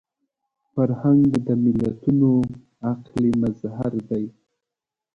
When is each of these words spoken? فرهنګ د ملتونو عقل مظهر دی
فرهنګ 0.71 1.23
د 1.47 1.47
ملتونو 1.63 2.31
عقل 2.89 3.23
مظهر 3.41 3.93
دی 4.09 4.25